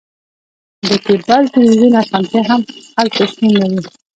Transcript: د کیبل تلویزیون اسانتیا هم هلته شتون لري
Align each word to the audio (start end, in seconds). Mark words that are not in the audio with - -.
د 0.89 0.91
کیبل 1.05 1.43
تلویزیون 1.53 1.93
اسانتیا 2.01 2.41
هم 2.49 2.61
هلته 2.97 3.21
شتون 3.29 3.49
لري 3.59 3.79